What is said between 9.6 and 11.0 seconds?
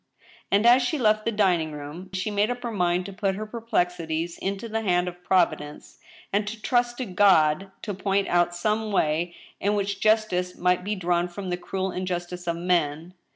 which justice might be